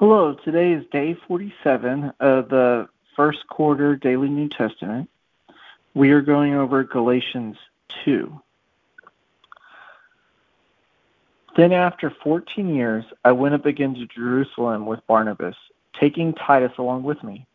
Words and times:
Hello, 0.00 0.32
today 0.32 0.72
is 0.72 0.86
day 0.86 1.12
47 1.12 2.14
of 2.20 2.48
the 2.48 2.88
first 3.16 3.46
quarter 3.48 3.96
Daily 3.96 4.30
New 4.30 4.48
Testament. 4.48 5.10
We 5.92 6.12
are 6.12 6.22
going 6.22 6.54
over 6.54 6.84
Galatians 6.84 7.58
2. 8.06 8.40
Then, 11.54 11.74
after 11.74 12.08
14 12.08 12.74
years, 12.74 13.04
I 13.26 13.32
went 13.32 13.54
up 13.54 13.66
again 13.66 13.94
to 13.96 14.06
Jerusalem 14.06 14.86
with 14.86 15.06
Barnabas, 15.06 15.56
taking 15.92 16.32
Titus 16.32 16.72
along 16.78 17.02
with 17.02 17.22
me. 17.22 17.46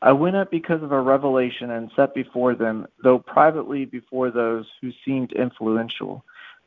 I 0.00 0.12
went 0.12 0.36
up 0.36 0.48
because 0.48 0.84
of 0.84 0.92
a 0.92 1.00
revelation 1.00 1.72
and 1.72 1.90
set 1.96 2.14
before 2.14 2.54
them, 2.54 2.86
though 3.02 3.18
privately 3.18 3.84
before 3.84 4.30
those 4.30 4.66
who 4.80 4.92
seemed 5.04 5.32
influential, 5.32 6.24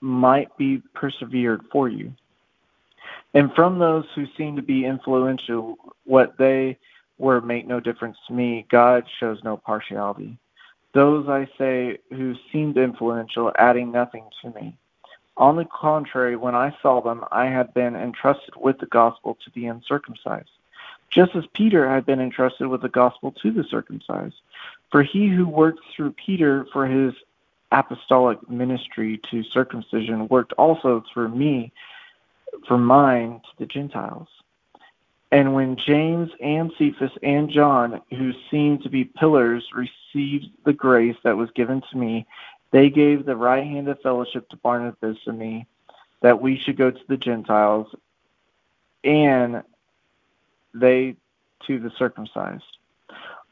might 0.00 0.56
be 0.56 0.82
persevered 0.94 1.62
for 1.72 1.88
you. 1.88 2.12
And 3.34 3.52
from 3.54 3.78
those 3.78 4.04
who 4.14 4.26
seem 4.36 4.56
to 4.56 4.62
be 4.62 4.84
influential, 4.84 5.76
what 6.04 6.38
they 6.38 6.78
were 7.18 7.40
make 7.40 7.66
no 7.66 7.80
difference 7.80 8.16
to 8.28 8.34
me. 8.34 8.66
God 8.70 9.04
shows 9.18 9.42
no 9.42 9.56
partiality. 9.56 10.36
Those, 10.92 11.28
I 11.28 11.48
say, 11.58 11.98
who 12.10 12.34
seemed 12.52 12.76
influential, 12.78 13.52
adding 13.58 13.92
nothing 13.92 14.24
to 14.42 14.50
me. 14.50 14.76
On 15.36 15.56
the 15.56 15.66
contrary, 15.66 16.36
when 16.36 16.54
I 16.54 16.74
saw 16.80 17.02
them, 17.02 17.24
I 17.30 17.46
had 17.46 17.74
been 17.74 17.94
entrusted 17.94 18.54
with 18.56 18.78
the 18.78 18.86
gospel 18.86 19.36
to 19.44 19.50
the 19.54 19.66
uncircumcised, 19.66 20.48
just 21.10 21.36
as 21.36 21.44
Peter 21.52 21.88
had 21.88 22.06
been 22.06 22.20
entrusted 22.20 22.68
with 22.68 22.80
the 22.80 22.88
gospel 22.88 23.32
to 23.42 23.50
the 23.50 23.64
circumcised. 23.64 24.36
For 24.90 25.02
he 25.02 25.28
who 25.28 25.46
worked 25.46 25.80
through 25.94 26.12
Peter 26.12 26.66
for 26.72 26.86
his 26.86 27.12
apostolic 27.72 28.48
ministry 28.48 29.20
to 29.30 29.42
circumcision 29.44 30.28
worked 30.28 30.52
also 30.54 31.02
through 31.12 31.28
me 31.28 31.72
for 32.66 32.78
mine 32.78 33.40
to 33.40 33.58
the 33.58 33.66
Gentiles. 33.66 34.28
And 35.32 35.54
when 35.54 35.76
James 35.76 36.30
and 36.40 36.72
Cephas 36.78 37.10
and 37.22 37.50
John, 37.50 38.00
who 38.10 38.32
seemed 38.50 38.82
to 38.84 38.88
be 38.88 39.04
pillars, 39.04 39.64
received 39.74 40.46
the 40.64 40.72
grace 40.72 41.16
that 41.24 41.36
was 41.36 41.50
given 41.50 41.82
to 41.90 41.96
me, 41.98 42.26
they 42.70 42.90
gave 42.90 43.24
the 43.24 43.36
right 43.36 43.64
hand 43.64 43.88
of 43.88 44.00
fellowship 44.00 44.48
to 44.50 44.56
Barnabas 44.56 45.18
and 45.26 45.38
me, 45.38 45.66
that 46.22 46.40
we 46.40 46.58
should 46.58 46.76
go 46.76 46.90
to 46.90 47.00
the 47.08 47.16
Gentiles, 47.16 47.88
and 49.02 49.62
they 50.74 51.16
to 51.66 51.78
the 51.78 51.90
circumcised. 51.98 52.64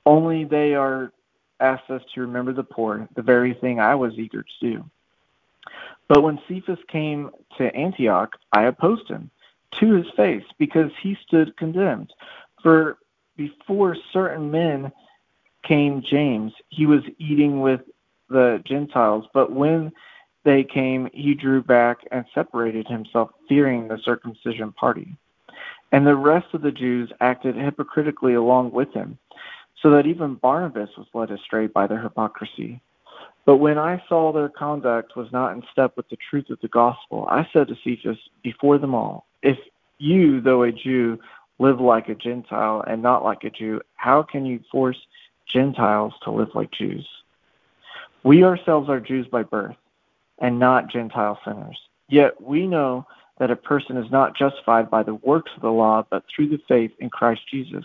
Only 0.06 0.44
they 0.44 0.74
are 0.74 1.12
asked 1.60 1.90
us 1.90 2.02
to 2.14 2.20
remember 2.20 2.52
the 2.52 2.64
poor, 2.64 3.08
the 3.14 3.22
very 3.22 3.54
thing 3.54 3.80
I 3.80 3.94
was 3.94 4.14
eager 4.18 4.42
to 4.42 4.60
do. 4.60 4.90
But 6.08 6.22
when 6.22 6.40
Cephas 6.46 6.78
came 6.88 7.30
to 7.56 7.74
Antioch, 7.74 8.36
I 8.52 8.64
opposed 8.64 9.08
him 9.08 9.30
to 9.80 9.94
his 9.94 10.06
face 10.16 10.44
because 10.58 10.90
he 11.02 11.16
stood 11.26 11.56
condemned. 11.56 12.12
For 12.62 12.98
before 13.36 13.96
certain 14.12 14.50
men 14.50 14.92
came 15.62 16.02
James, 16.02 16.52
he 16.68 16.86
was 16.86 17.02
eating 17.18 17.60
with 17.60 17.80
the 18.28 18.62
Gentiles, 18.64 19.26
but 19.32 19.52
when 19.52 19.92
they 20.44 20.62
came, 20.62 21.08
he 21.12 21.34
drew 21.34 21.62
back 21.62 21.98
and 22.12 22.24
separated 22.34 22.86
himself, 22.86 23.30
fearing 23.48 23.88
the 23.88 23.98
circumcision 23.98 24.72
party. 24.72 25.16
And 25.90 26.06
the 26.06 26.16
rest 26.16 26.52
of 26.52 26.62
the 26.62 26.72
Jews 26.72 27.10
acted 27.20 27.56
hypocritically 27.56 28.34
along 28.34 28.72
with 28.72 28.92
him 28.92 29.18
so 29.84 29.90
that 29.90 30.06
even 30.06 30.36
Barnabas 30.36 30.88
was 30.96 31.06
led 31.12 31.30
astray 31.30 31.66
by 31.66 31.86
their 31.86 32.00
hypocrisy. 32.00 32.80
But 33.44 33.58
when 33.58 33.76
I 33.76 34.02
saw 34.08 34.32
their 34.32 34.48
conduct 34.48 35.14
was 35.14 35.30
not 35.30 35.52
in 35.52 35.62
step 35.70 35.94
with 35.94 36.08
the 36.08 36.16
truth 36.30 36.48
of 36.48 36.58
the 36.62 36.68
gospel, 36.68 37.26
I 37.30 37.46
said 37.52 37.68
to 37.68 37.76
Cephas 37.84 38.16
before 38.42 38.78
them 38.78 38.94
all, 38.94 39.26
If 39.42 39.58
you, 39.98 40.40
though 40.40 40.62
a 40.62 40.72
Jew, 40.72 41.18
live 41.58 41.82
like 41.82 42.08
a 42.08 42.14
Gentile 42.14 42.82
and 42.86 43.02
not 43.02 43.24
like 43.24 43.44
a 43.44 43.50
Jew, 43.50 43.82
how 43.96 44.22
can 44.22 44.46
you 44.46 44.60
force 44.72 44.96
Gentiles 45.46 46.14
to 46.22 46.30
live 46.30 46.54
like 46.54 46.70
Jews? 46.70 47.06
We 48.22 48.42
ourselves 48.42 48.88
are 48.88 49.00
Jews 49.00 49.26
by 49.26 49.42
birth 49.42 49.76
and 50.38 50.58
not 50.58 50.90
Gentile 50.90 51.38
sinners. 51.44 51.78
Yet 52.08 52.40
we 52.40 52.66
know 52.66 53.06
that 53.38 53.50
a 53.50 53.56
person 53.56 53.98
is 53.98 54.10
not 54.10 54.34
justified 54.34 54.88
by 54.88 55.02
the 55.02 55.16
works 55.16 55.52
of 55.54 55.60
the 55.60 55.70
law, 55.70 56.06
but 56.08 56.24
through 56.34 56.48
the 56.48 56.60
faith 56.66 56.92
in 57.00 57.10
Christ 57.10 57.42
Jesus. 57.50 57.84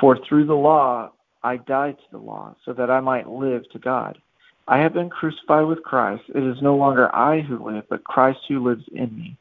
For 0.00 0.18
through 0.28 0.46
the 0.46 0.54
law 0.54 1.12
I 1.42 1.58
died 1.58 1.96
to 1.98 2.10
the 2.10 2.18
law, 2.18 2.56
so 2.64 2.72
that 2.72 2.90
I 2.90 3.00
might 3.00 3.28
live 3.28 3.68
to 3.70 3.78
God. 3.78 4.18
I 4.68 4.78
have 4.78 4.92
been 4.92 5.10
crucified 5.10 5.66
with 5.66 5.84
Christ. 5.84 6.24
It 6.34 6.42
is 6.42 6.60
no 6.60 6.76
longer 6.76 7.14
I 7.14 7.40
who 7.40 7.64
live, 7.64 7.84
but 7.88 8.04
Christ 8.04 8.40
who 8.48 8.66
lives 8.66 8.84
in 8.92 9.16
me. 9.16 9.36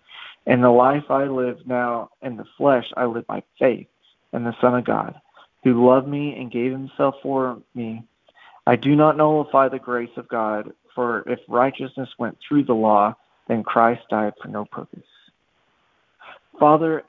And 0.45 0.63
the 0.63 0.69
life 0.69 1.09
I 1.09 1.23
live 1.23 1.65
now 1.65 2.11
in 2.21 2.37
the 2.37 2.45
flesh, 2.57 2.85
I 2.95 3.05
live 3.05 3.25
by 3.25 3.41
faith 3.57 3.87
in 4.33 4.43
the 4.43 4.55
Son 4.61 4.75
of 4.75 4.85
God, 4.85 5.15
who 5.63 5.87
loved 5.87 6.07
me 6.07 6.35
and 6.37 6.51
gave 6.51 6.71
himself 6.71 7.15
for 7.23 7.59
me. 7.73 8.03
I 8.67 8.75
do 8.75 8.95
not 8.95 9.17
nullify 9.17 9.69
the 9.69 9.79
grace 9.79 10.15
of 10.15 10.27
God, 10.27 10.71
for 10.93 11.27
if 11.27 11.39
righteousness 11.47 12.09
went 12.19 12.37
through 12.47 12.65
the 12.65 12.73
law, 12.73 13.15
then 13.47 13.63
Christ 13.63 14.01
died 14.09 14.33
for 14.41 14.47
no 14.47 14.65
purpose. 14.65 15.01
Father, 16.59 17.03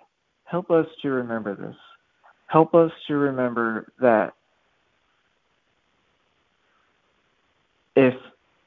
help 0.45 0.71
us 0.71 0.87
to 1.03 1.11
remember 1.11 1.55
this. 1.55 1.77
Help 2.47 2.75
us 2.75 2.93
to 3.09 3.15
remember 3.15 3.93
that 4.01 4.35
if 7.97 8.15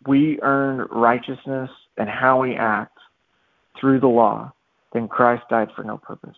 we 0.06 0.40
earn 0.41 0.88
righteousness 0.91 1.69
and 1.97 2.09
how 2.09 2.41
we 2.41 2.56
act 2.56 2.97
through 3.79 4.00
the 4.00 4.07
law, 4.07 4.51
then 4.94 5.07
Christ 5.07 5.44
died 5.50 5.69
for 5.75 5.83
no 5.83 5.98
purpose. 5.98 6.36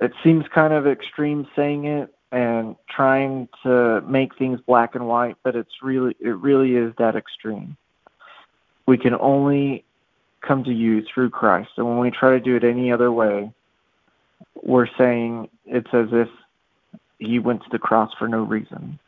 It 0.00 0.12
seems 0.22 0.44
kind 0.54 0.72
of 0.72 0.86
extreme 0.86 1.46
saying 1.56 1.86
it 1.86 2.14
and 2.30 2.76
trying 2.88 3.48
to 3.62 4.00
make 4.02 4.36
things 4.36 4.60
black 4.66 4.94
and 4.94 5.06
white, 5.06 5.36
but 5.42 5.54
it's 5.54 5.82
really 5.82 6.16
it 6.20 6.36
really 6.36 6.74
is 6.76 6.92
that 6.98 7.14
extreme. 7.14 7.76
We 8.86 8.98
can 8.98 9.14
only 9.14 9.84
come 10.40 10.64
to 10.64 10.72
you 10.72 11.02
through 11.02 11.30
Christ. 11.30 11.70
And 11.76 11.86
when 11.86 11.98
we 11.98 12.10
try 12.10 12.30
to 12.30 12.40
do 12.40 12.56
it 12.56 12.64
any 12.64 12.90
other 12.90 13.12
way, 13.12 13.52
we're 14.62 14.88
saying 14.98 15.48
it's 15.66 15.88
as 15.92 16.08
if 16.12 16.28
he 17.18 17.38
went 17.38 17.62
to 17.62 17.68
the 17.70 17.78
cross 17.78 18.10
for 18.18 18.28
no 18.28 18.42
reason. 18.42 18.98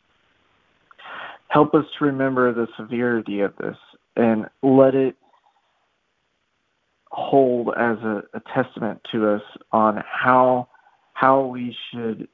Help 1.47 1.73
us 1.73 1.85
to 1.97 2.05
remember 2.05 2.53
the 2.53 2.67
severity 2.77 3.41
of 3.41 3.55
this 3.57 3.77
and 4.15 4.45
let 4.61 4.95
it 4.95 5.15
hold 7.11 7.69
as 7.77 7.97
a, 7.99 8.23
a 8.33 8.41
testament 8.53 8.99
to 9.11 9.29
us 9.29 9.41
on 9.71 10.03
how 10.05 10.67
how 11.13 11.45
we 11.45 11.75
should 11.89 12.27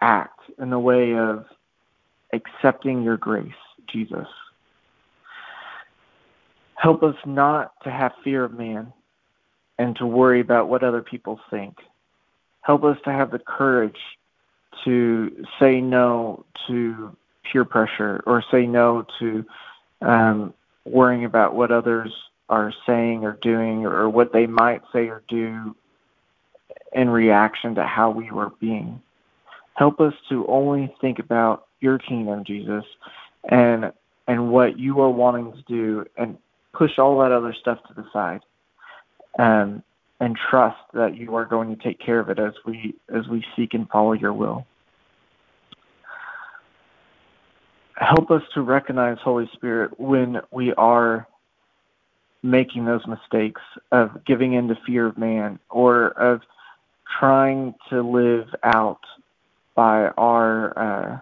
act 0.00 0.40
in 0.58 0.70
the 0.70 0.78
way 0.78 1.14
of 1.14 1.44
accepting 2.32 3.02
your 3.02 3.18
grace, 3.18 3.52
Jesus. 3.92 4.26
Help 6.76 7.02
us 7.02 7.14
not 7.26 7.74
to 7.84 7.90
have 7.90 8.12
fear 8.24 8.44
of 8.44 8.52
man 8.54 8.92
and 9.82 9.96
to 9.96 10.06
worry 10.06 10.40
about 10.40 10.68
what 10.68 10.84
other 10.84 11.02
people 11.02 11.40
think. 11.50 11.76
Help 12.60 12.84
us 12.84 12.96
to 13.04 13.10
have 13.10 13.32
the 13.32 13.38
courage 13.40 13.98
to 14.84 15.44
say 15.58 15.80
no 15.80 16.44
to 16.68 17.16
peer 17.42 17.64
pressure 17.64 18.22
or 18.24 18.44
say 18.48 18.64
no 18.64 19.04
to 19.18 19.44
um, 20.00 20.54
worrying 20.84 21.24
about 21.24 21.56
what 21.56 21.72
others 21.72 22.12
are 22.48 22.72
saying 22.86 23.24
or 23.24 23.32
doing 23.42 23.84
or 23.84 24.08
what 24.08 24.32
they 24.32 24.46
might 24.46 24.82
say 24.92 25.08
or 25.08 25.24
do 25.26 25.74
in 26.92 27.10
reaction 27.10 27.74
to 27.74 27.82
how 27.82 28.08
we 28.10 28.30
were 28.30 28.50
being. 28.60 29.02
Help 29.74 30.00
us 30.00 30.14
to 30.28 30.46
only 30.46 30.94
think 31.00 31.18
about 31.18 31.66
your 31.80 31.98
kingdom, 31.98 32.44
Jesus, 32.44 32.84
and 33.48 33.92
and 34.28 34.52
what 34.52 34.78
you 34.78 35.00
are 35.00 35.10
wanting 35.10 35.52
to 35.52 35.62
do 35.62 36.06
and 36.16 36.38
push 36.72 37.00
all 37.00 37.18
that 37.18 37.32
other 37.32 37.52
stuff 37.52 37.78
to 37.88 37.94
the 37.94 38.06
side. 38.12 38.42
Um, 39.38 39.82
and 40.22 40.38
trust 40.50 40.78
that 40.94 41.16
you 41.16 41.34
are 41.34 41.44
going 41.44 41.74
to 41.74 41.82
take 41.82 41.98
care 41.98 42.20
of 42.20 42.30
it 42.30 42.38
as 42.38 42.52
we 42.64 42.94
as 43.12 43.26
we 43.26 43.44
seek 43.56 43.74
and 43.74 43.88
follow 43.88 44.12
your 44.12 44.32
will. 44.32 44.64
Help 47.96 48.30
us 48.30 48.42
to 48.54 48.62
recognize, 48.62 49.18
Holy 49.24 49.50
Spirit, 49.52 49.98
when 49.98 50.36
we 50.52 50.72
are 50.74 51.26
making 52.44 52.84
those 52.84 53.04
mistakes 53.08 53.60
of 53.90 54.24
giving 54.24 54.54
in 54.54 54.68
to 54.68 54.76
fear 54.86 55.06
of 55.06 55.18
man 55.18 55.58
or 55.70 56.08
of 56.10 56.40
trying 57.18 57.74
to 57.90 58.02
live 58.02 58.46
out 58.62 59.00
by 59.74 60.06
our 60.16 60.78
uh, 60.78 61.18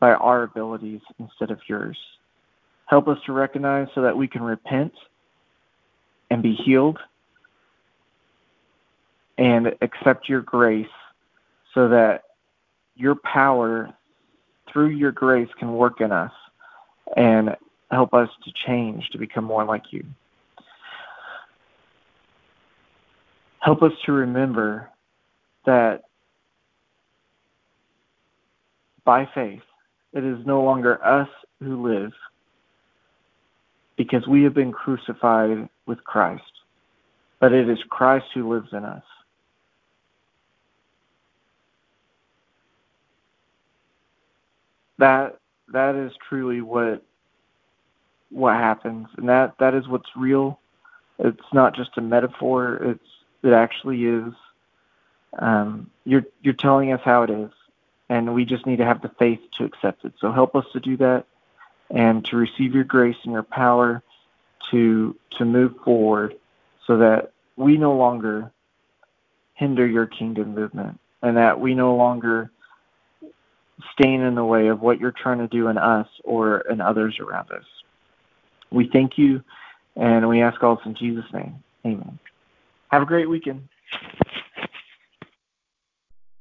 by 0.00 0.12
our 0.12 0.42
abilities 0.42 1.00
instead 1.18 1.50
of 1.50 1.58
yours. 1.66 1.96
Help 2.86 3.08
us 3.08 3.18
to 3.24 3.32
recognize 3.32 3.88
so 3.94 4.02
that 4.02 4.16
we 4.16 4.28
can 4.28 4.42
repent 4.42 4.92
and 6.30 6.42
be 6.42 6.54
healed 6.64 6.98
and 9.38 9.74
accept 9.80 10.28
your 10.28 10.42
grace 10.42 10.86
so 11.72 11.88
that 11.88 12.24
your 12.96 13.14
power 13.14 13.94
through 14.70 14.88
your 14.88 15.12
grace 15.12 15.48
can 15.58 15.72
work 15.72 16.00
in 16.00 16.12
us 16.12 16.32
and 17.16 17.56
help 17.90 18.12
us 18.12 18.28
to 18.44 18.52
change 18.66 19.08
to 19.10 19.18
become 19.18 19.44
more 19.44 19.64
like 19.64 19.92
you. 19.92 20.04
Help 23.60 23.82
us 23.82 23.92
to 24.04 24.12
remember 24.12 24.90
that 25.64 26.02
by 29.04 29.28
faith, 29.34 29.62
it 30.12 30.24
is 30.24 30.44
no 30.44 30.62
longer 30.62 31.04
us 31.04 31.28
who 31.60 31.86
live 31.86 32.12
because 33.96 34.26
we 34.26 34.42
have 34.42 34.54
been 34.54 34.72
crucified 34.72 35.68
with 35.86 36.02
Christ, 36.04 36.42
but 37.40 37.52
it 37.52 37.68
is 37.68 37.78
Christ 37.88 38.26
who 38.34 38.52
lives 38.52 38.68
in 38.72 38.84
us. 38.84 39.02
That 44.98 45.38
that 45.72 45.94
is 45.94 46.12
truly 46.28 46.60
what 46.60 47.02
what 48.30 48.54
happens, 48.56 49.08
and 49.16 49.28
that 49.28 49.58
that 49.58 49.74
is 49.74 49.88
what's 49.88 50.10
real. 50.16 50.58
It's 51.18 51.52
not 51.52 51.74
just 51.74 51.96
a 51.96 52.00
metaphor. 52.00 52.76
It's 52.76 53.08
it 53.42 53.52
actually 53.52 54.04
is. 54.04 54.32
Um, 55.38 55.90
you're 56.04 56.24
you're 56.42 56.54
telling 56.54 56.92
us 56.92 57.00
how 57.04 57.22
it 57.22 57.30
is, 57.30 57.50
and 58.08 58.34
we 58.34 58.44
just 58.44 58.66
need 58.66 58.78
to 58.78 58.84
have 58.84 59.02
the 59.02 59.10
faith 59.18 59.40
to 59.58 59.64
accept 59.64 60.04
it. 60.04 60.14
So 60.20 60.32
help 60.32 60.56
us 60.56 60.66
to 60.72 60.80
do 60.80 60.96
that, 60.98 61.26
and 61.90 62.24
to 62.26 62.36
receive 62.36 62.74
your 62.74 62.84
grace 62.84 63.16
and 63.24 63.32
your 63.32 63.42
power 63.42 64.02
to 64.70 65.16
to 65.38 65.44
move 65.44 65.74
forward, 65.84 66.36
so 66.86 66.98
that 66.98 67.32
we 67.56 67.76
no 67.76 67.96
longer 67.96 68.50
hinder 69.54 69.86
your 69.86 70.06
kingdom 70.06 70.54
movement, 70.54 70.98
and 71.22 71.36
that 71.36 71.60
we 71.60 71.74
no 71.74 71.94
longer 71.96 72.50
stand 73.92 74.22
in 74.22 74.34
the 74.34 74.44
way 74.44 74.68
of 74.68 74.80
what 74.80 75.00
you're 75.00 75.12
trying 75.12 75.38
to 75.38 75.48
do 75.48 75.68
in 75.68 75.78
us 75.78 76.08
or 76.24 76.60
in 76.70 76.80
others 76.80 77.18
around 77.20 77.50
us. 77.50 77.64
We 78.70 78.88
thank 78.92 79.16
you, 79.16 79.42
and 79.96 80.28
we 80.28 80.42
ask 80.42 80.62
all 80.62 80.76
this 80.76 80.86
in 80.86 80.94
Jesus' 80.94 81.32
name. 81.32 81.62
Amen. 81.86 82.18
Have 82.88 83.02
a 83.02 83.06
great 83.06 83.28
weekend. 83.28 83.68